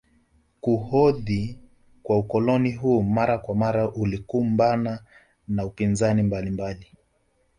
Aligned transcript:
Kuhodhi 0.61 1.59
kwa 2.03 2.17
ukoloni 2.19 2.71
huu 2.71 3.01
mara 3.03 3.37
kwa 3.37 3.55
mara 3.55 3.91
ulikumbana 3.91 4.99
na 5.47 5.65
upinzani 5.65 6.23
mbalimbali 6.23 6.91